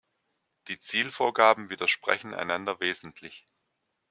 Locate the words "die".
0.67-0.79